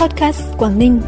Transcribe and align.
Podcast 0.00 0.42
Quảng 0.58 0.78
Ninh. 0.78 1.00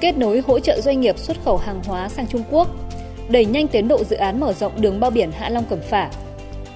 Kết 0.00 0.18
nối 0.18 0.42
hỗ 0.46 0.60
trợ 0.60 0.80
doanh 0.80 1.00
nghiệp 1.00 1.18
xuất 1.18 1.36
khẩu 1.44 1.56
hàng 1.56 1.82
hóa 1.84 2.08
sang 2.08 2.26
Trung 2.26 2.42
Quốc. 2.50 2.68
Đẩy 3.28 3.44
nhanh 3.44 3.68
tiến 3.68 3.88
độ 3.88 4.04
dự 4.04 4.16
án 4.16 4.40
mở 4.40 4.52
rộng 4.52 4.80
đường 4.80 5.00
bao 5.00 5.10
biển 5.10 5.32
Hạ 5.32 5.48
Long 5.48 5.64
Cẩm 5.70 5.78
Phả. 5.80 6.10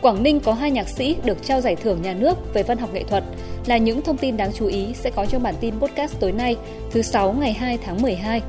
Quảng 0.03 0.23
Ninh 0.23 0.41
có 0.41 0.53
hai 0.53 0.71
nhạc 0.71 0.89
sĩ 0.89 1.17
được 1.25 1.45
trao 1.45 1.61
giải 1.61 1.77
thưởng 1.77 2.03
nhà 2.03 2.15
nước 2.15 2.55
về 2.55 2.63
văn 2.63 2.79
học 2.79 2.91
nghệ 2.95 3.05
thuật 3.05 3.25
là 3.67 3.77
những 3.77 4.03
thông 4.03 4.17
tin 4.17 4.37
đáng 4.37 4.53
chú 4.53 4.67
ý 4.67 4.87
sẽ 4.95 5.11
có 5.11 5.27
trong 5.27 5.43
bản 5.43 5.55
tin 5.61 5.75
podcast 5.81 6.21
tối 6.21 6.33
nay, 6.33 6.57
thứ 6.91 7.03
sáu 7.03 7.33
ngày 7.33 7.53
2 7.53 7.79
tháng 7.79 8.03
12. 8.03 8.43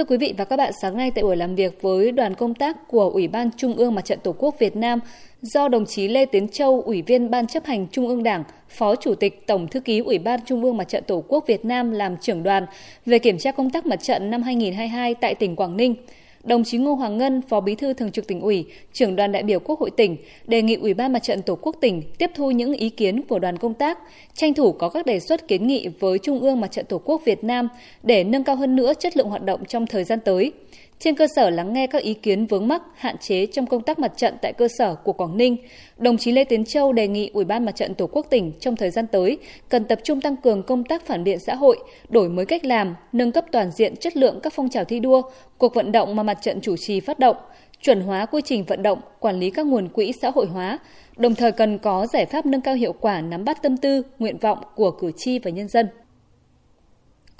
Thưa 0.00 0.04
quý 0.04 0.16
vị 0.16 0.34
và 0.36 0.44
các 0.44 0.56
bạn, 0.56 0.72
sáng 0.82 0.96
nay 0.96 1.10
tại 1.10 1.24
buổi 1.24 1.36
làm 1.36 1.54
việc 1.54 1.82
với 1.82 2.12
đoàn 2.12 2.34
công 2.34 2.54
tác 2.54 2.88
của 2.88 3.10
Ủy 3.10 3.28
ban 3.28 3.50
Trung 3.56 3.74
ương 3.76 3.94
Mặt 3.94 4.04
trận 4.04 4.18
Tổ 4.22 4.34
quốc 4.38 4.58
Việt 4.58 4.76
Nam 4.76 4.98
do 5.42 5.68
đồng 5.68 5.86
chí 5.86 6.08
Lê 6.08 6.26
Tiến 6.26 6.48
Châu, 6.48 6.80
Ủy 6.80 7.02
viên 7.02 7.30
Ban 7.30 7.46
chấp 7.46 7.64
hành 7.64 7.86
Trung 7.92 8.08
ương 8.08 8.22
Đảng, 8.22 8.44
Phó 8.68 8.96
Chủ 8.96 9.14
tịch 9.14 9.46
Tổng 9.46 9.68
Thư 9.68 9.80
ký 9.80 9.98
Ủy 9.98 10.18
ban 10.18 10.40
Trung 10.46 10.64
ương 10.64 10.76
Mặt 10.76 10.88
trận 10.88 11.04
Tổ 11.06 11.24
quốc 11.28 11.44
Việt 11.46 11.64
Nam 11.64 11.90
làm 11.90 12.16
trưởng 12.16 12.42
đoàn 12.42 12.66
về 13.06 13.18
kiểm 13.18 13.38
tra 13.38 13.52
công 13.52 13.70
tác 13.70 13.86
mặt 13.86 14.02
trận 14.02 14.30
năm 14.30 14.42
2022 14.42 15.14
tại 15.14 15.34
tỉnh 15.34 15.56
Quảng 15.56 15.76
Ninh– 15.76 15.94
đồng 16.44 16.64
chí 16.64 16.78
Ngô 16.78 16.94
Hoàng 16.94 17.18
Ngân, 17.18 17.42
Phó 17.42 17.60
Bí 17.60 17.74
thư 17.74 17.92
Thường 17.92 18.12
trực 18.12 18.26
tỉnh 18.26 18.40
ủy, 18.40 18.64
trưởng 18.92 19.16
đoàn 19.16 19.32
đại 19.32 19.42
biểu 19.42 19.60
Quốc 19.60 19.80
hội 19.80 19.90
tỉnh 19.90 20.16
đề 20.46 20.62
nghị 20.62 20.74
Ủy 20.74 20.94
ban 20.94 21.12
Mặt 21.12 21.22
trận 21.22 21.42
Tổ 21.42 21.58
quốc 21.62 21.76
tỉnh 21.80 22.02
tiếp 22.18 22.30
thu 22.34 22.50
những 22.50 22.72
ý 22.72 22.90
kiến 22.90 23.22
của 23.22 23.38
đoàn 23.38 23.56
công 23.56 23.74
tác, 23.74 23.98
tranh 24.34 24.54
thủ 24.54 24.72
có 24.72 24.88
các 24.88 25.06
đề 25.06 25.20
xuất 25.20 25.48
kiến 25.48 25.66
nghị 25.66 25.88
với 25.88 26.18
Trung 26.18 26.40
ương 26.40 26.60
Mặt 26.60 26.72
trận 26.72 26.86
Tổ 26.86 27.00
quốc 27.04 27.22
Việt 27.24 27.44
Nam 27.44 27.68
để 28.02 28.24
nâng 28.24 28.44
cao 28.44 28.56
hơn 28.56 28.76
nữa 28.76 28.92
chất 28.98 29.16
lượng 29.16 29.28
hoạt 29.28 29.44
động 29.44 29.64
trong 29.64 29.86
thời 29.86 30.04
gian 30.04 30.20
tới. 30.20 30.52
Trên 31.00 31.14
cơ 31.14 31.26
sở 31.36 31.50
lắng 31.50 31.72
nghe 31.72 31.86
các 31.86 32.02
ý 32.02 32.14
kiến 32.14 32.46
vướng 32.46 32.68
mắc, 32.68 32.82
hạn 32.94 33.18
chế 33.18 33.46
trong 33.46 33.66
công 33.66 33.82
tác 33.82 33.98
mặt 33.98 34.12
trận 34.16 34.34
tại 34.42 34.52
cơ 34.52 34.68
sở 34.78 34.94
của 34.94 35.12
Quảng 35.12 35.36
Ninh, 35.36 35.56
đồng 35.98 36.16
chí 36.16 36.32
Lê 36.32 36.44
Tiến 36.44 36.64
Châu 36.64 36.92
đề 36.92 37.08
nghị 37.08 37.30
Ủy 37.34 37.44
ban 37.44 37.64
Mặt 37.64 37.76
trận 37.76 37.94
Tổ 37.94 38.06
quốc 38.06 38.26
tỉnh 38.30 38.52
trong 38.60 38.76
thời 38.76 38.90
gian 38.90 39.06
tới 39.06 39.38
cần 39.68 39.84
tập 39.84 40.00
trung 40.04 40.20
tăng 40.20 40.36
cường 40.36 40.62
công 40.62 40.84
tác 40.84 41.06
phản 41.06 41.24
biện 41.24 41.38
xã 41.38 41.54
hội, 41.54 41.78
đổi 42.08 42.28
mới 42.28 42.46
cách 42.46 42.64
làm, 42.64 42.94
nâng 43.12 43.32
cấp 43.32 43.44
toàn 43.52 43.70
diện 43.70 43.96
chất 43.96 44.16
lượng 44.16 44.40
các 44.42 44.52
phong 44.56 44.68
trào 44.68 44.84
thi 44.84 45.00
đua, 45.00 45.22
cuộc 45.58 45.74
vận 45.74 45.92
động 45.92 46.16
mà 46.16 46.22
mặt 46.22 46.38
trận 46.42 46.60
chủ 46.60 46.76
trì 46.76 47.00
phát 47.00 47.18
động, 47.18 47.36
chuẩn 47.82 48.00
hóa 48.00 48.26
quy 48.26 48.42
trình 48.44 48.64
vận 48.64 48.82
động, 48.82 49.00
quản 49.20 49.40
lý 49.40 49.50
các 49.50 49.66
nguồn 49.66 49.88
quỹ 49.88 50.12
xã 50.22 50.30
hội 50.30 50.46
hóa, 50.46 50.78
đồng 51.16 51.34
thời 51.34 51.52
cần 51.52 51.78
có 51.78 52.06
giải 52.12 52.26
pháp 52.26 52.46
nâng 52.46 52.60
cao 52.60 52.74
hiệu 52.74 52.92
quả 53.00 53.20
nắm 53.20 53.44
bắt 53.44 53.62
tâm 53.62 53.76
tư, 53.76 54.02
nguyện 54.18 54.38
vọng 54.38 54.58
của 54.74 54.90
cử 54.90 55.12
tri 55.16 55.38
và 55.38 55.50
nhân 55.50 55.68
dân. 55.68 55.86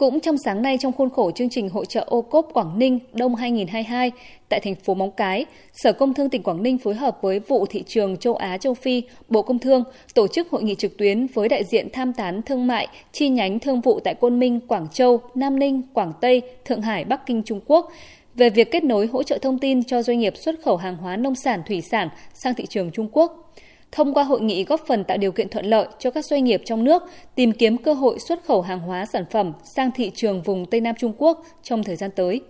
Cũng 0.01 0.21
trong 0.21 0.37
sáng 0.45 0.63
nay 0.63 0.79
trong 0.79 0.93
khuôn 0.93 1.11
khổ 1.11 1.31
chương 1.31 1.49
trình 1.51 1.69
hội 1.69 1.87
trợ 1.87 2.05
ô 2.07 2.23
cốp 2.23 2.49
Quảng 2.53 2.79
Ninh 2.79 2.99
Đông 3.13 3.35
2022 3.35 4.11
tại 4.49 4.61
thành 4.61 4.75
phố 4.75 4.95
Móng 4.95 5.11
Cái, 5.17 5.47
Sở 5.73 5.93
Công 5.93 6.15
Thương 6.15 6.31
tỉnh 6.31 6.43
Quảng 6.43 6.63
Ninh 6.63 6.79
phối 6.79 6.95
hợp 6.95 7.19
với 7.23 7.41
vụ 7.41 7.67
thị 7.67 7.85
trường 7.87 8.17
châu 8.17 8.35
Á 8.35 8.59
châu 8.59 8.75
Phi, 8.75 9.03
Bộ 9.29 9.43
Công 9.43 9.59
Thương 9.59 9.85
tổ 10.15 10.29
chức 10.29 10.51
hội 10.51 10.63
nghị 10.63 10.75
trực 10.75 10.99
tuyến 10.99 11.27
với 11.27 11.49
đại 11.49 11.65
diện 11.65 11.89
tham 11.93 12.13
tán 12.13 12.43
thương 12.43 12.67
mại 12.67 12.89
chi 13.13 13.29
nhánh 13.29 13.59
thương 13.59 13.81
vụ 13.81 14.01
tại 14.01 14.15
Côn 14.15 14.39
Minh, 14.39 14.61
Quảng 14.61 14.87
Châu, 14.93 15.21
Nam 15.35 15.59
Ninh, 15.59 15.83
Quảng 15.93 16.13
Tây, 16.21 16.43
Thượng 16.65 16.83
Hải, 16.83 17.05
Bắc 17.05 17.27
Kinh, 17.27 17.43
Trung 17.43 17.61
Quốc 17.67 17.93
về 18.35 18.51
việc 18.51 18.71
kết 18.71 18.85
nối 18.85 19.07
hỗ 19.07 19.23
trợ 19.23 19.39
thông 19.39 19.59
tin 19.59 19.85
cho 19.85 20.03
doanh 20.03 20.19
nghiệp 20.19 20.37
xuất 20.37 20.55
khẩu 20.65 20.77
hàng 20.77 20.97
hóa 20.97 21.17
nông 21.17 21.35
sản 21.35 21.63
thủy 21.67 21.81
sản 21.81 22.09
sang 22.35 22.55
thị 22.55 22.67
trường 22.67 22.91
Trung 22.91 23.09
Quốc 23.13 23.50
thông 23.93 24.15
qua 24.15 24.25
hội 24.25 24.41
nghị 24.41 24.65
góp 24.65 24.87
phần 24.87 25.05
tạo 25.05 25.19
điều 25.19 25.33
kiện 25.33 25.49
thuận 25.49 25.67
lợi 25.67 25.87
cho 25.99 26.11
các 26.11 26.25
doanh 26.25 26.45
nghiệp 26.45 26.63
trong 26.65 26.85
nước 26.85 27.03
tìm 27.35 27.53
kiếm 27.53 27.77
cơ 27.77 27.93
hội 27.93 28.19
xuất 28.19 28.45
khẩu 28.45 28.63
hàng 28.63 28.81
hóa 28.81 29.07
sản 29.13 29.25
phẩm 29.31 29.53
sang 29.77 29.91
thị 29.91 30.11
trường 30.15 30.43
vùng 30.43 30.67
Tây 30.67 30.81
Nam 30.81 30.95
Trung 30.99 31.13
Quốc 31.19 31.45
trong 31.63 31.85
thời 31.85 31.97
gian 31.97 32.11
tới. 32.17 32.41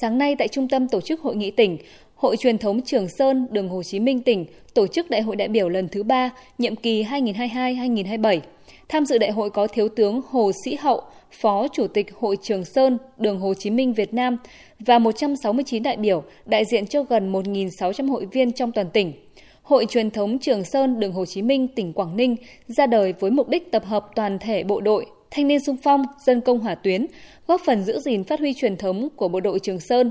Sáng 0.00 0.18
nay 0.18 0.36
tại 0.38 0.48
Trung 0.48 0.68
tâm 0.68 0.88
Tổ 0.88 1.00
chức 1.00 1.20
Hội 1.20 1.36
nghị 1.36 1.50
tỉnh, 1.50 1.78
Hội 2.14 2.36
truyền 2.36 2.58
thống 2.58 2.80
Trường 2.82 3.08
Sơn, 3.18 3.46
đường 3.50 3.68
Hồ 3.68 3.82
Chí 3.82 4.00
Minh 4.00 4.22
tỉnh 4.22 4.46
tổ 4.74 4.86
chức 4.86 5.10
Đại 5.10 5.22
hội 5.22 5.36
đại 5.36 5.48
biểu 5.48 5.68
lần 5.68 5.88
thứ 5.88 6.02
3, 6.02 6.30
nhiệm 6.58 6.76
kỳ 6.76 7.02
2022-2027. 7.02 8.40
Tham 8.88 9.06
dự 9.06 9.18
đại 9.18 9.30
hội 9.30 9.50
có 9.50 9.66
Thiếu 9.66 9.88
tướng 9.88 10.20
Hồ 10.28 10.50
Sĩ 10.64 10.76
Hậu, 10.80 11.02
Phó 11.40 11.68
Chủ 11.68 11.86
tịch 11.86 12.14
Hội 12.18 12.36
Trường 12.42 12.64
Sơn, 12.64 12.98
đường 13.18 13.38
Hồ 13.40 13.54
Chí 13.54 13.70
Minh 13.70 13.92
Việt 13.92 14.14
Nam 14.14 14.36
và 14.78 14.98
169 14.98 15.82
đại 15.82 15.96
biểu 15.96 16.22
đại 16.46 16.64
diện 16.64 16.86
cho 16.86 17.02
gần 17.02 17.32
1.600 17.32 18.10
hội 18.10 18.26
viên 18.32 18.52
trong 18.52 18.72
toàn 18.72 18.90
tỉnh. 18.90 19.12
Hội 19.62 19.86
truyền 19.90 20.10
thống 20.10 20.38
Trường 20.38 20.64
Sơn 20.64 21.00
đường 21.00 21.12
Hồ 21.12 21.26
Chí 21.26 21.42
Minh, 21.42 21.68
tỉnh 21.68 21.92
Quảng 21.92 22.16
Ninh 22.16 22.36
ra 22.66 22.86
đời 22.86 23.14
với 23.20 23.30
mục 23.30 23.48
đích 23.48 23.72
tập 23.72 23.84
hợp 23.84 24.06
toàn 24.14 24.38
thể 24.38 24.64
bộ 24.64 24.80
đội, 24.80 25.06
thanh 25.30 25.48
niên 25.48 25.60
sung 25.60 25.76
phong, 25.82 26.04
dân 26.24 26.40
công 26.40 26.58
hỏa 26.58 26.74
tuyến, 26.74 27.06
góp 27.46 27.60
phần 27.66 27.84
giữ 27.84 28.00
gìn 28.00 28.24
phát 28.24 28.40
huy 28.40 28.54
truyền 28.54 28.76
thống 28.76 29.08
của 29.16 29.28
bộ 29.28 29.40
đội 29.40 29.58
Trường 29.58 29.80
Sơn. 29.80 30.10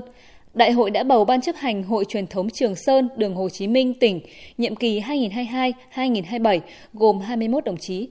Đại 0.54 0.72
hội 0.72 0.90
đã 0.90 1.04
bầu 1.04 1.24
Ban 1.24 1.40
chấp 1.40 1.56
hành 1.56 1.82
Hội 1.82 2.04
truyền 2.08 2.26
thống 2.26 2.50
Trường 2.50 2.74
Sơn 2.74 3.08
đường 3.16 3.34
Hồ 3.34 3.48
Chí 3.48 3.68
Minh 3.68 3.94
tỉnh, 3.94 4.20
nhiệm 4.58 4.76
kỳ 4.76 5.00
2022-2027, 5.00 6.60
gồm 6.92 7.20
21 7.20 7.64
đồng 7.64 7.76
chí. 7.76 8.08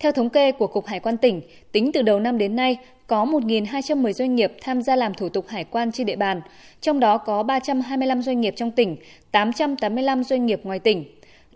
Theo 0.00 0.12
thống 0.12 0.30
kê 0.30 0.52
của 0.52 0.66
Cục 0.66 0.86
Hải 0.86 1.00
quan 1.00 1.16
tỉnh, 1.16 1.40
tính 1.72 1.92
từ 1.92 2.02
đầu 2.02 2.20
năm 2.20 2.38
đến 2.38 2.56
nay, 2.56 2.76
có 3.06 3.24
1.210 3.24 4.12
doanh 4.12 4.36
nghiệp 4.36 4.52
tham 4.62 4.82
gia 4.82 4.96
làm 4.96 5.14
thủ 5.14 5.28
tục 5.28 5.48
hải 5.48 5.64
quan 5.64 5.92
trên 5.92 6.06
địa 6.06 6.16
bàn, 6.16 6.40
trong 6.80 7.00
đó 7.00 7.18
có 7.18 7.42
325 7.42 8.22
doanh 8.22 8.40
nghiệp 8.40 8.54
trong 8.56 8.70
tỉnh, 8.70 8.96
885 9.30 10.24
doanh 10.24 10.46
nghiệp 10.46 10.60
ngoài 10.64 10.78
tỉnh. 10.78 11.04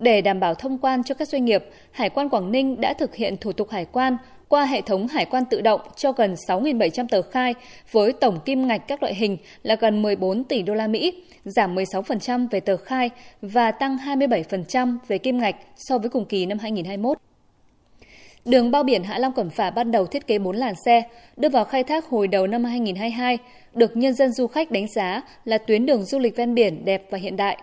Để 0.01 0.21
đảm 0.21 0.41
bảo 0.41 0.55
thông 0.55 0.79
quan 0.79 1.05
cho 1.05 1.15
các 1.15 1.29
doanh 1.29 1.45
nghiệp, 1.45 1.65
Hải 1.91 2.11
quan 2.11 2.29
Quảng 2.29 2.53
Ninh 2.53 2.81
đã 2.81 2.95
thực 2.95 3.15
hiện 3.15 3.37
thủ 3.37 3.53
tục 3.53 3.71
hải 3.71 3.85
quan 3.85 4.17
qua 4.49 4.65
hệ 4.65 4.81
thống 4.81 5.09
hải 5.09 5.25
quan 5.25 5.45
tự 5.45 5.61
động 5.61 5.81
cho 5.97 6.13
gần 6.13 6.35
6.700 6.49 7.07
tờ 7.09 7.23
khai 7.23 7.55
với 7.93 8.13
tổng 8.13 8.41
kim 8.45 8.67
ngạch 8.67 8.89
các 8.89 9.03
loại 9.03 9.15
hình 9.15 9.37
là 9.63 9.75
gần 9.75 10.03
14 10.03 10.45
tỷ 10.45 10.63
đô 10.63 10.75
la 10.75 10.87
Mỹ, 10.87 11.23
giảm 11.45 11.75
16% 11.75 12.49
về 12.51 12.61
tờ 12.61 12.77
khai 12.77 13.11
và 13.43 13.71
tăng 13.71 13.97
27% 13.97 14.99
về 15.09 15.19
kim 15.19 15.39
ngạch 15.39 15.57
so 15.77 15.99
với 15.99 16.09
cùng 16.09 16.25
kỳ 16.25 16.47
năm 16.47 16.59
2021. 16.59 17.19
Đường 18.45 18.71
bao 18.71 18.83
biển 18.83 19.05
Hạ 19.05 19.19
Long 19.19 19.33
Cẩm 19.33 19.51
Phả 19.51 19.71
ban 19.71 19.91
đầu 19.91 20.07
thiết 20.07 20.27
kế 20.27 20.39
4 20.39 20.57
làn 20.57 20.75
xe, 20.85 21.03
đưa 21.37 21.49
vào 21.49 21.65
khai 21.65 21.85
thác 21.85 22.05
hồi 22.05 22.29
đầu 22.29 22.47
năm 22.47 22.65
2022, 22.65 23.39
được 23.75 23.97
nhân 23.97 24.15
dân 24.15 24.33
du 24.33 24.47
khách 24.47 24.71
đánh 24.71 24.89
giá 24.89 25.23
là 25.45 25.59
tuyến 25.59 25.87
đường 25.87 26.05
du 26.05 26.19
lịch 26.19 26.37
ven 26.37 26.55
biển 26.55 26.85
đẹp 26.85 27.03
và 27.11 27.19
hiện 27.19 27.37
đại. 27.37 27.59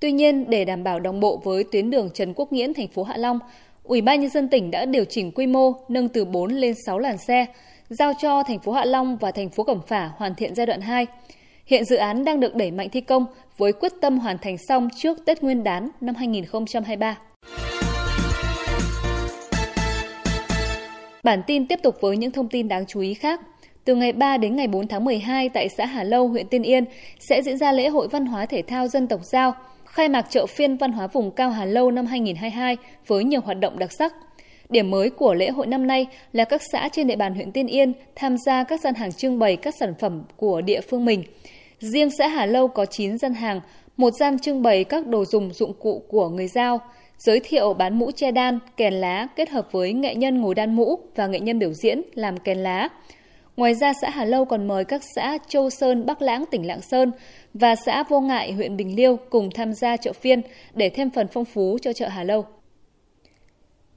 Tuy 0.00 0.12
nhiên, 0.12 0.50
để 0.50 0.64
đảm 0.64 0.84
bảo 0.84 1.00
đồng 1.00 1.20
bộ 1.20 1.40
với 1.44 1.64
tuyến 1.72 1.90
đường 1.90 2.10
Trần 2.14 2.32
Quốc 2.36 2.52
Nghiễn 2.52 2.74
thành 2.74 2.88
phố 2.88 3.02
Hạ 3.02 3.16
Long, 3.16 3.38
Ủy 3.84 4.00
ban 4.00 4.20
nhân 4.20 4.30
dân 4.30 4.48
tỉnh 4.48 4.70
đã 4.70 4.84
điều 4.84 5.04
chỉnh 5.04 5.32
quy 5.32 5.46
mô 5.46 5.72
nâng 5.88 6.08
từ 6.08 6.24
4 6.24 6.52
lên 6.52 6.74
6 6.86 6.98
làn 6.98 7.18
xe, 7.18 7.46
giao 7.88 8.12
cho 8.22 8.42
thành 8.42 8.58
phố 8.58 8.72
Hạ 8.72 8.84
Long 8.84 9.16
và 9.16 9.30
thành 9.30 9.50
phố 9.50 9.64
Cẩm 9.64 9.80
Phả 9.86 10.10
hoàn 10.16 10.34
thiện 10.34 10.54
giai 10.54 10.66
đoạn 10.66 10.80
2. 10.80 11.06
Hiện 11.66 11.84
dự 11.84 11.96
án 11.96 12.24
đang 12.24 12.40
được 12.40 12.54
đẩy 12.54 12.70
mạnh 12.70 12.88
thi 12.90 13.00
công 13.00 13.26
với 13.56 13.72
quyết 13.72 13.92
tâm 14.00 14.18
hoàn 14.18 14.38
thành 14.38 14.58
xong 14.58 14.88
trước 14.96 15.18
Tết 15.24 15.42
Nguyên 15.42 15.64
đán 15.64 15.88
năm 16.00 16.14
2023. 16.14 17.16
Bản 21.26 21.42
tin 21.46 21.66
tiếp 21.66 21.78
tục 21.82 21.96
với 22.00 22.16
những 22.16 22.30
thông 22.30 22.48
tin 22.48 22.68
đáng 22.68 22.86
chú 22.86 23.00
ý 23.00 23.14
khác. 23.14 23.40
Từ 23.84 23.94
ngày 23.94 24.12
3 24.12 24.36
đến 24.36 24.56
ngày 24.56 24.66
4 24.66 24.88
tháng 24.88 25.04
12 25.04 25.48
tại 25.48 25.68
xã 25.68 25.86
Hà 25.86 26.04
Lâu, 26.04 26.28
huyện 26.28 26.46
Tiên 26.46 26.62
Yên 26.62 26.84
sẽ 27.28 27.42
diễn 27.42 27.58
ra 27.58 27.72
lễ 27.72 27.88
hội 27.88 28.08
văn 28.08 28.26
hóa 28.26 28.46
thể 28.46 28.62
thao 28.62 28.88
dân 28.88 29.06
tộc 29.06 29.20
Giao, 29.24 29.54
khai 29.84 30.08
mạc 30.08 30.26
chợ 30.30 30.46
phiên 30.46 30.76
văn 30.76 30.92
hóa 30.92 31.06
vùng 31.06 31.30
cao 31.30 31.50
Hà 31.50 31.64
Lâu 31.64 31.90
năm 31.90 32.06
2022 32.06 32.76
với 33.06 33.24
nhiều 33.24 33.40
hoạt 33.40 33.60
động 33.60 33.78
đặc 33.78 33.90
sắc. 33.98 34.14
Điểm 34.68 34.90
mới 34.90 35.10
của 35.10 35.34
lễ 35.34 35.50
hội 35.50 35.66
năm 35.66 35.86
nay 35.86 36.06
là 36.32 36.44
các 36.44 36.62
xã 36.72 36.88
trên 36.92 37.06
địa 37.06 37.16
bàn 37.16 37.34
huyện 37.34 37.52
Tiên 37.52 37.66
Yên 37.66 37.92
tham 38.14 38.36
gia 38.46 38.64
các 38.64 38.80
gian 38.80 38.94
hàng 38.94 39.12
trưng 39.12 39.38
bày 39.38 39.56
các 39.56 39.74
sản 39.80 39.94
phẩm 39.98 40.22
của 40.36 40.60
địa 40.60 40.80
phương 40.80 41.04
mình. 41.04 41.22
Riêng 41.78 42.10
xã 42.18 42.28
Hà 42.28 42.46
Lâu 42.46 42.68
có 42.68 42.86
9 42.86 43.18
gian 43.18 43.34
hàng, 43.34 43.60
một 43.96 44.10
gian 44.20 44.38
trưng 44.38 44.62
bày 44.62 44.84
các 44.84 45.06
đồ 45.06 45.24
dùng 45.24 45.52
dụng 45.52 45.72
cụ 45.80 46.02
của 46.08 46.28
người 46.28 46.48
Giao, 46.48 46.80
giới 47.18 47.40
thiệu 47.40 47.74
bán 47.74 47.98
mũ 47.98 48.10
che 48.10 48.30
đan, 48.30 48.58
kèn 48.76 48.94
lá 48.94 49.28
kết 49.36 49.48
hợp 49.50 49.72
với 49.72 49.92
nghệ 49.92 50.14
nhân 50.14 50.40
ngồi 50.40 50.54
đan 50.54 50.76
mũ 50.76 50.98
và 51.14 51.26
nghệ 51.26 51.40
nhân 51.40 51.58
biểu 51.58 51.72
diễn 51.72 52.02
làm 52.14 52.38
kèn 52.38 52.58
lá. 52.58 52.88
Ngoài 53.56 53.74
ra, 53.74 53.92
xã 54.02 54.10
Hà 54.10 54.24
Lâu 54.24 54.44
còn 54.44 54.68
mời 54.68 54.84
các 54.84 55.02
xã 55.14 55.38
Châu 55.48 55.70
Sơn, 55.70 56.06
Bắc 56.06 56.22
Lãng, 56.22 56.44
tỉnh 56.50 56.66
Lạng 56.66 56.82
Sơn 56.82 57.12
và 57.54 57.76
xã 57.76 58.02
Vô 58.02 58.20
Ngại, 58.20 58.52
huyện 58.52 58.76
Bình 58.76 58.96
Liêu 58.96 59.16
cùng 59.30 59.50
tham 59.50 59.74
gia 59.74 59.96
chợ 59.96 60.12
phiên 60.12 60.42
để 60.74 60.88
thêm 60.88 61.10
phần 61.10 61.26
phong 61.32 61.44
phú 61.44 61.78
cho 61.82 61.92
chợ 61.92 62.08
Hà 62.08 62.24
Lâu. 62.24 62.44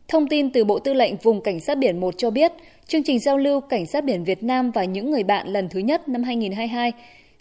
Thông 0.08 0.28
tin 0.28 0.52
từ 0.52 0.66
Bộ 0.66 0.80
Tư 0.80 0.94
lệnh 0.94 1.16
Vùng 1.16 1.42
Cảnh 1.42 1.60
sát 1.60 1.78
Biển 1.78 2.00
1 2.00 2.14
cho 2.18 2.30
biết, 2.30 2.52
chương 2.88 3.04
trình 3.04 3.20
giao 3.20 3.38
lưu 3.38 3.62
Cảnh 3.62 3.86
sát 3.86 4.04
biển 4.04 4.24
Việt 4.24 4.44
Nam 4.44 4.72
và 4.72 4.84
những 4.84 5.12
người 5.12 5.24
bạn 5.24 5.48
lần 5.48 5.70
thứ 5.70 5.80
nhất 5.80 6.10
năm 6.10 6.24
2022 6.24 6.92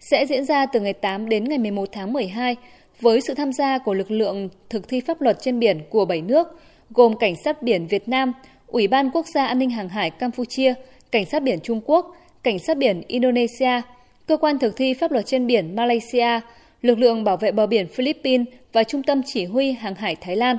sẽ 0.01 0.27
diễn 0.27 0.45
ra 0.45 0.67
từ 0.67 0.81
ngày 0.81 0.93
8 0.93 1.29
đến 1.29 1.45
ngày 1.45 1.59
11 1.59 1.89
tháng 1.93 2.13
12 2.13 2.57
với 3.01 3.21
sự 3.21 3.35
tham 3.35 3.53
gia 3.53 3.79
của 3.79 3.95
lực 3.95 4.11
lượng 4.11 4.49
thực 4.71 4.89
thi 4.89 5.01
pháp 5.01 5.21
luật 5.21 5.37
trên 5.41 5.59
biển 5.59 5.81
của 5.91 6.05
7 6.05 6.21
nước, 6.21 6.49
gồm 6.91 7.19
Cảnh 7.19 7.35
sát 7.45 7.63
biển 7.63 7.87
Việt 7.87 8.09
Nam, 8.09 8.33
Ủy 8.67 8.89
ban 8.89 9.11
Quốc 9.11 9.27
gia 9.35 9.47
An 9.47 9.59
ninh 9.59 9.71
Hàng 9.71 9.89
hải 9.89 10.11
Campuchia, 10.11 10.75
Cảnh 11.11 11.25
sát 11.25 11.43
biển 11.43 11.61
Trung 11.61 11.81
Quốc, 11.87 12.17
Cảnh 12.43 12.59
sát 12.59 12.77
biển 12.77 13.03
Indonesia, 13.09 13.81
Cơ 14.27 14.37
quan 14.37 14.59
thực 14.59 14.77
thi 14.77 14.95
pháp 14.95 15.13
luật 15.13 15.27
trên 15.27 15.47
biển 15.47 15.77
Malaysia, 15.77 16.41
lực 16.83 16.99
lượng 16.99 17.25
bảo 17.25 17.37
vệ 17.37 17.53
bờ 17.53 17.67
biển 17.67 17.89
Philippines 17.89 18.47
và 18.73 18.85
Trung 18.85 19.03
tâm 19.03 19.23
Chỉ 19.27 19.45
huy 19.45 19.73
Hàng 19.73 19.95
hải 19.95 20.17
Thái 20.17 20.37
Lan. 20.37 20.57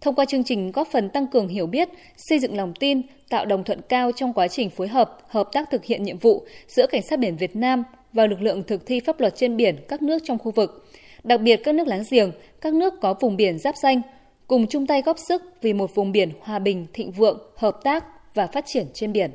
Thông 0.00 0.14
qua 0.14 0.24
chương 0.24 0.44
trình 0.44 0.72
góp 0.72 0.88
phần 0.92 1.08
tăng 1.08 1.26
cường 1.26 1.48
hiểu 1.48 1.66
biết, 1.66 1.88
xây 2.16 2.38
dựng 2.38 2.56
lòng 2.56 2.72
tin, 2.80 3.02
tạo 3.28 3.46
đồng 3.46 3.64
thuận 3.64 3.80
cao 3.88 4.12
trong 4.12 4.32
quá 4.32 4.48
trình 4.48 4.70
phối 4.70 4.88
hợp, 4.88 5.18
hợp 5.28 5.48
tác 5.52 5.70
thực 5.70 5.84
hiện 5.84 6.02
nhiệm 6.02 6.18
vụ 6.18 6.46
giữa 6.68 6.86
Cảnh 6.86 7.02
sát 7.02 7.18
biển 7.18 7.36
Việt 7.36 7.56
Nam 7.56 7.84
và 8.12 8.26
lực 8.26 8.42
lượng 8.42 8.62
thực 8.62 8.86
thi 8.86 9.00
pháp 9.00 9.20
luật 9.20 9.36
trên 9.36 9.56
biển 9.56 9.76
các 9.88 10.02
nước 10.02 10.18
trong 10.24 10.38
khu 10.38 10.50
vực, 10.50 10.88
đặc 11.24 11.40
biệt 11.40 11.56
các 11.64 11.74
nước 11.74 11.86
láng 11.86 12.02
giềng, 12.10 12.30
các 12.60 12.74
nước 12.74 12.94
có 13.00 13.14
vùng 13.20 13.36
biển 13.36 13.58
giáp 13.58 13.74
danh, 13.82 14.00
cùng 14.46 14.66
chung 14.66 14.86
tay 14.86 15.02
góp 15.02 15.16
sức 15.28 15.42
vì 15.62 15.72
một 15.72 15.94
vùng 15.94 16.12
biển 16.12 16.30
hòa 16.40 16.58
bình, 16.58 16.86
thịnh 16.92 17.12
vượng, 17.12 17.38
hợp 17.56 17.80
tác 17.84 18.04
và 18.34 18.46
phát 18.46 18.64
triển 18.66 18.86
trên 18.94 19.12
biển. 19.12 19.30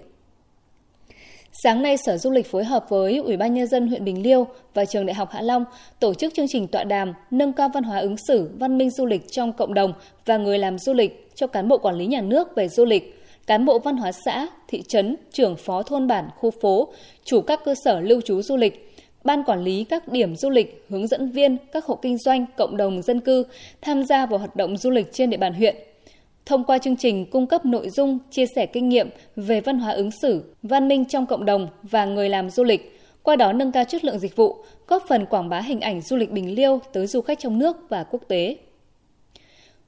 Sáng 1.64 1.82
nay, 1.82 1.98
Sở 1.98 2.18
Du 2.18 2.32
lịch 2.32 2.52
phối 2.52 2.64
hợp 2.64 2.86
với 2.90 3.18
Ủy 3.18 3.38
ban 3.38 3.54
Nhân 3.54 3.68
dân 3.68 3.88
huyện 3.88 4.06
Bình 4.06 4.24
Liêu 4.24 4.48
và 4.74 4.86
Trường 4.86 5.06
Đại 5.06 5.14
học 5.14 5.30
Hạ 5.32 5.42
Long 5.42 5.66
tổ 6.00 6.14
chức 6.14 6.34
chương 6.34 6.48
trình 6.50 6.68
tọa 6.68 6.84
đàm 6.84 7.14
nâng 7.32 7.54
cao 7.54 7.70
văn 7.74 7.84
hóa 7.84 8.00
ứng 8.00 8.16
xử, 8.28 8.50
văn 8.60 8.78
minh 8.78 8.90
du 8.90 9.06
lịch 9.06 9.32
trong 9.32 9.54
cộng 9.54 9.74
đồng 9.74 9.94
và 10.26 10.38
người 10.38 10.60
làm 10.60 10.80
du 10.80 10.94
lịch 10.94 11.30
cho 11.36 11.48
cán 11.48 11.68
bộ 11.68 11.78
quản 11.78 11.96
lý 11.96 12.06
nhà 12.06 12.22
nước 12.22 12.56
về 12.56 12.70
du 12.70 12.86
lịch, 12.86 13.24
cán 13.48 13.66
bộ 13.66 13.80
văn 13.80 13.98
hóa 13.98 14.12
xã, 14.26 14.48
thị 14.68 14.84
trấn, 14.88 15.16
trưởng 15.32 15.56
phó 15.56 15.84
thôn 15.84 16.08
bản, 16.08 16.30
khu 16.38 16.52
phố, 16.62 16.94
chủ 17.24 17.42
các 17.42 17.60
cơ 17.66 17.76
sở 17.84 18.00
lưu 18.00 18.22
trú 18.22 18.42
du 18.42 18.58
lịch, 18.58 18.93
ban 19.24 19.44
quản 19.44 19.64
lý 19.64 19.84
các 19.84 20.08
điểm 20.08 20.36
du 20.36 20.50
lịch, 20.50 20.86
hướng 20.90 21.08
dẫn 21.08 21.32
viên, 21.32 21.58
các 21.72 21.86
hộ 21.86 21.96
kinh 21.96 22.18
doanh, 22.18 22.46
cộng 22.58 22.78
đồng 22.78 23.02
dân 23.02 23.20
cư 23.20 23.44
tham 23.82 24.04
gia 24.04 24.26
vào 24.26 24.40
hoạt 24.40 24.56
động 24.56 24.78
du 24.78 24.90
lịch 24.90 25.14
trên 25.14 25.30
địa 25.30 25.38
bàn 25.38 25.54
huyện– 25.54 25.76
thông 26.46 26.64
qua 26.64 26.78
chương 26.78 26.98
trình 26.98 27.26
cung 27.26 27.48
cấp 27.48 27.66
nội 27.66 27.90
dung, 27.90 28.20
chia 28.32 28.46
sẻ 28.56 28.66
kinh 28.66 28.90
nghiệm 28.90 29.10
về 29.36 29.62
văn 29.62 29.80
hóa 29.80 29.92
ứng 29.92 30.12
xử, 30.22 30.44
văn 30.64 30.88
minh 30.88 31.06
trong 31.06 31.26
cộng 31.26 31.46
đồng 31.46 31.68
và 31.84 32.06
người 32.06 32.30
làm 32.30 32.50
du 32.50 32.64
lịch, 32.64 33.00
qua 33.24 33.36
đó 33.36 33.54
nâng 33.54 33.72
cao 33.72 33.84
chất 33.84 34.06
lượng 34.06 34.20
dịch 34.20 34.36
vụ, 34.36 34.58
góp 34.88 35.04
phần 35.10 35.26
quảng 35.26 35.50
bá 35.50 35.62
hình 35.62 35.82
ảnh 35.82 36.02
du 36.02 36.16
lịch 36.16 36.32
Bình 36.32 36.56
Liêu 36.56 36.80
tới 36.94 37.08
du 37.08 37.22
khách 37.22 37.40
trong 37.40 37.60
nước 37.60 37.78
và 37.90 38.04
quốc 38.04 38.22
tế. 38.28 38.58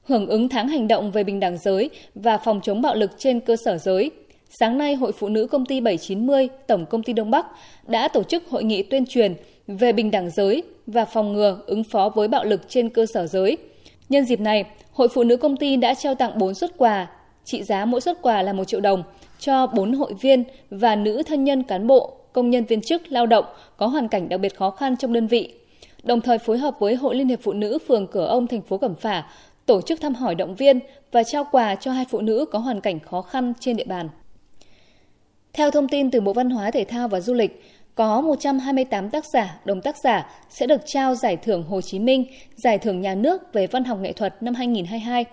Hưởng 0.02 0.26
ứng 0.26 0.48
tháng 0.48 0.68
hành 0.68 0.88
động 0.88 1.10
về 1.10 1.24
bình 1.24 1.40
đẳng 1.40 1.58
giới 1.58 1.90
và 2.14 2.38
phòng 2.38 2.60
chống 2.62 2.82
bạo 2.82 2.94
lực 2.94 3.10
trên 3.18 3.40
cơ 3.40 3.56
sở 3.64 3.78
giới, 3.78 4.10
sáng 4.50 4.78
nay 4.78 4.94
Hội 4.94 5.12
Phụ 5.12 5.28
nữ 5.28 5.46
Công 5.46 5.66
ty 5.66 5.80
790, 5.80 6.48
Tổng 6.66 6.86
Công 6.86 7.02
ty 7.02 7.12
Đông 7.12 7.30
Bắc 7.30 7.46
đã 7.86 8.08
tổ 8.08 8.22
chức 8.22 8.48
hội 8.48 8.64
nghị 8.64 8.82
tuyên 8.82 9.06
truyền 9.06 9.34
về 9.66 9.92
bình 9.92 10.10
đẳng 10.10 10.30
giới 10.30 10.62
và 10.86 11.04
phòng 11.04 11.32
ngừa 11.32 11.58
ứng 11.66 11.84
phó 11.84 12.08
với 12.08 12.28
bạo 12.28 12.44
lực 12.44 12.60
trên 12.68 12.88
cơ 12.88 13.06
sở 13.14 13.26
giới. 13.26 13.56
Nhân 14.08 14.24
dịp 14.24 14.40
này, 14.40 14.64
Hội 14.92 15.08
Phụ 15.08 15.24
nữ 15.24 15.36
công 15.36 15.56
ty 15.56 15.76
đã 15.76 15.94
trao 15.94 16.14
tặng 16.14 16.38
4 16.38 16.54
xuất 16.54 16.78
quà, 16.78 17.10
trị 17.44 17.62
giá 17.62 17.84
mỗi 17.84 18.00
xuất 18.00 18.22
quà 18.22 18.42
là 18.42 18.52
1 18.52 18.64
triệu 18.64 18.80
đồng 18.80 19.02
cho 19.38 19.66
4 19.66 19.92
hội 19.92 20.14
viên 20.20 20.44
và 20.70 20.96
nữ 20.96 21.22
thân 21.22 21.44
nhân 21.44 21.62
cán 21.62 21.86
bộ, 21.86 22.16
công 22.32 22.50
nhân 22.50 22.64
viên 22.64 22.80
chức, 22.80 23.02
lao 23.08 23.26
động 23.26 23.44
có 23.76 23.86
hoàn 23.86 24.08
cảnh 24.08 24.28
đặc 24.28 24.40
biệt 24.40 24.56
khó 24.56 24.70
khăn 24.70 24.96
trong 24.96 25.12
đơn 25.12 25.26
vị. 25.26 25.54
Đồng 26.02 26.20
thời 26.20 26.38
phối 26.38 26.58
hợp 26.58 26.74
với 26.78 26.94
Hội 26.94 27.14
Liên 27.14 27.28
hiệp 27.28 27.40
Phụ 27.42 27.52
nữ 27.52 27.78
phường 27.88 28.06
Cửa 28.06 28.26
Ông 28.26 28.46
thành 28.46 28.62
phố 28.62 28.78
Cẩm 28.78 28.94
Phả 28.94 29.24
tổ 29.66 29.80
chức 29.80 30.00
thăm 30.00 30.14
hỏi 30.14 30.34
động 30.34 30.54
viên 30.54 30.80
và 31.12 31.22
trao 31.22 31.46
quà 31.52 31.74
cho 31.74 31.92
hai 31.92 32.04
phụ 32.10 32.20
nữ 32.20 32.44
có 32.52 32.58
hoàn 32.58 32.80
cảnh 32.80 33.00
khó 33.00 33.22
khăn 33.22 33.52
trên 33.60 33.76
địa 33.76 33.84
bàn. 33.84 34.08
Theo 35.56 35.70
thông 35.70 35.88
tin 35.88 36.10
từ 36.10 36.20
Bộ 36.20 36.32
Văn 36.32 36.50
hóa 36.50 36.70
Thể 36.70 36.84
thao 36.84 37.08
và 37.08 37.20
Du 37.20 37.34
lịch, 37.34 37.62
có 37.94 38.20
128 38.20 39.10
tác 39.10 39.24
giả, 39.32 39.60
đồng 39.64 39.80
tác 39.80 39.96
giả 40.04 40.30
sẽ 40.50 40.66
được 40.66 40.80
trao 40.86 41.14
giải 41.14 41.36
thưởng 41.36 41.62
Hồ 41.62 41.80
Chí 41.80 41.98
Minh, 41.98 42.24
giải 42.56 42.78
thưởng 42.78 43.00
nhà 43.00 43.14
nước 43.14 43.52
về 43.52 43.66
văn 43.66 43.84
học 43.84 43.98
nghệ 44.00 44.12
thuật 44.12 44.42
năm 44.42 44.54
2022. 44.54 45.24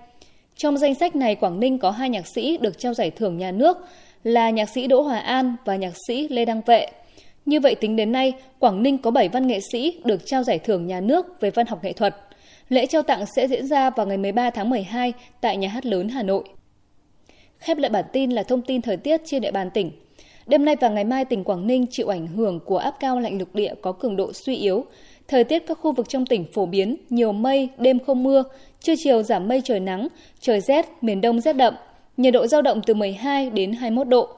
Trong 0.56 0.78
danh 0.78 0.96
sách 0.96 1.16
này, 1.16 1.36
Quảng 1.36 1.60
Ninh 1.60 1.78
có 1.78 1.92
hai 1.92 2.10
nhạc 2.10 2.28
sĩ 2.36 2.58
được 2.58 2.80
trao 2.80 2.94
giải 2.94 3.12
thưởng 3.12 3.38
nhà 3.38 3.52
nước 3.52 3.78
là 4.24 4.50
nhạc 4.50 4.70
sĩ 4.70 4.88
Đỗ 4.88 5.02
Hòa 5.02 5.20
An 5.20 5.56
và 5.66 5.76
nhạc 5.76 5.94
sĩ 6.08 6.28
Lê 6.28 6.46
Đăng 6.46 6.62
Vệ. 6.62 6.88
Như 7.46 7.60
vậy 7.60 7.76
tính 7.76 7.96
đến 7.96 8.12
nay, 8.12 8.34
Quảng 8.60 8.84
Ninh 8.84 8.98
có 8.98 9.12
7 9.12 9.30
văn 9.30 9.48
nghệ 9.48 9.60
sĩ 9.72 10.02
được 10.06 10.26
trao 10.26 10.44
giải 10.44 10.60
thưởng 10.60 10.88
nhà 10.88 11.02
nước 11.02 11.42
về 11.42 11.50
văn 11.50 11.66
học 11.66 11.84
nghệ 11.84 11.94
thuật. 11.94 12.16
Lễ 12.70 12.86
trao 12.86 13.02
tặng 13.02 13.26
sẽ 13.36 13.48
diễn 13.48 13.68
ra 13.68 13.90
vào 13.90 14.06
ngày 14.06 14.18
13 14.18 14.50
tháng 14.50 14.70
12 14.70 15.14
tại 15.42 15.58
Nhà 15.58 15.68
hát 15.68 15.86
lớn 15.86 16.10
Hà 16.10 16.24
Nội. 16.24 16.44
Khép 17.60 17.78
lại 17.78 17.90
bản 17.90 18.06
tin 18.14 18.32
là 18.32 18.44
thông 18.44 18.62
tin 18.62 18.82
thời 18.82 18.98
tiết 18.98 19.22
trên 19.26 19.42
địa 19.42 19.52
bàn 19.52 19.70
tỉnh. 19.74 19.92
Đêm 20.48 20.66
nay 20.66 20.76
và 20.76 20.90
ngày 20.90 21.04
mai 21.04 21.26
tỉnh 21.26 21.44
Quảng 21.44 21.68
Ninh 21.68 21.86
chịu 21.90 22.08
ảnh 22.08 22.28
hưởng 22.28 22.60
của 22.60 22.78
áp 22.78 22.96
cao 23.00 23.20
lạnh 23.20 23.40
lục 23.40 23.56
địa 23.56 23.74
có 23.82 23.92
cường 23.92 24.16
độ 24.16 24.34
suy 24.34 24.56
yếu. 24.56 24.86
Thời 25.28 25.44
tiết 25.44 25.68
các 25.68 25.78
khu 25.82 25.92
vực 25.92 26.10
trong 26.10 26.26
tỉnh 26.26 26.46
phổ 26.54 26.66
biến, 26.66 26.96
nhiều 27.10 27.32
mây, 27.32 27.70
đêm 27.78 28.00
không 28.00 28.24
mưa, 28.24 28.44
trưa 28.80 28.94
chiều 28.98 29.24
giảm 29.24 29.48
mây 29.48 29.62
trời 29.64 29.80
nắng, 29.80 30.08
trời 30.40 30.62
rét, 30.62 30.86
miền 31.02 31.22
Đông 31.22 31.42
rét 31.42 31.54
đậm, 31.54 31.74
nhiệt 32.18 32.34
độ 32.34 32.48
giao 32.48 32.62
động 32.62 32.82
từ 32.86 32.94
12 32.94 33.50
đến 33.50 33.72
21 33.72 34.08
độ. 34.08 34.30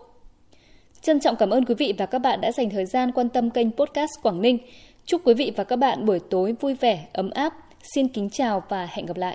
Trân 1.02 1.19
trọng 1.19 1.36
cảm 1.36 1.50
ơn 1.50 1.66
quý 1.66 1.75
vị 1.75 1.94
và 1.98 2.06
các 2.06 2.19
bạn 2.19 2.42
đã 2.42 2.52
dành 2.52 2.69
thời 2.69 2.86
gian 2.86 3.12
quan 3.12 3.30
tâm 3.30 3.50
kênh 3.50 3.72
podcast 3.72 4.12
Quảng 4.24 4.42
Ninh. 4.42 4.57
Chúc 5.06 5.22
quý 5.24 5.34
vị 5.34 5.52
và 5.56 5.63
các 5.63 5.75
bạn 5.75 6.06
buổi 6.06 6.19
tối 6.19 6.56
vui 6.62 6.74
vẻ, 6.74 7.06
ấm 7.13 7.30
áp. 7.30 7.54
Xin 7.94 8.07
kính 8.07 8.30
chào 8.30 8.63
và 8.69 8.88
hẹn 8.92 9.06
gặp 9.06 9.18
lại. 9.18 9.34